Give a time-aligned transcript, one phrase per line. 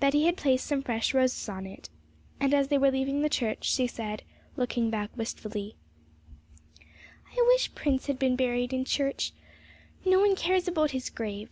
[0.00, 1.90] Betty had placed some fresh roses on it,
[2.40, 4.22] and as they were leaving the church she said,
[4.56, 5.74] looking back wistfully,
[6.80, 9.32] 'I wish Prince had been buried in church;
[10.06, 11.50] no one cares about his grave!